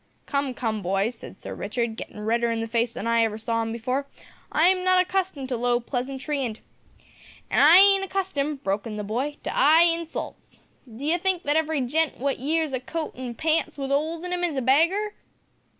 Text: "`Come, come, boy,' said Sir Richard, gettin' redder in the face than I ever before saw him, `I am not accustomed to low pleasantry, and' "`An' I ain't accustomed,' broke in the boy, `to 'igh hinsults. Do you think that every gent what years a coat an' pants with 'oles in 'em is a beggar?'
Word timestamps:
"`Come, 0.25 0.55
come, 0.55 0.81
boy,' 0.81 1.09
said 1.09 1.37
Sir 1.37 1.53
Richard, 1.53 1.95
gettin' 1.95 2.25
redder 2.25 2.49
in 2.49 2.59
the 2.59 2.65
face 2.65 2.91
than 2.91 3.05
I 3.05 3.23
ever 3.23 3.33
before 3.35 3.37
saw 3.37 3.61
him, 3.61 3.75
`I 4.51 4.71
am 4.71 4.83
not 4.83 4.99
accustomed 4.99 5.47
to 5.49 5.57
low 5.57 5.79
pleasantry, 5.79 6.43
and' 6.43 6.55
"`An' 7.51 7.59
I 7.61 7.77
ain't 7.77 8.03
accustomed,' 8.03 8.63
broke 8.63 8.87
in 8.87 8.97
the 8.97 9.03
boy, 9.03 9.37
`to 9.43 9.51
'igh 9.53 9.95
hinsults. 9.95 10.61
Do 10.87 11.05
you 11.05 11.19
think 11.19 11.43
that 11.43 11.55
every 11.55 11.81
gent 11.81 12.17
what 12.17 12.39
years 12.39 12.73
a 12.73 12.79
coat 12.79 13.15
an' 13.15 13.35
pants 13.35 13.77
with 13.77 13.91
'oles 13.91 14.23
in 14.23 14.33
'em 14.33 14.43
is 14.43 14.57
a 14.57 14.61
beggar?' 14.63 15.13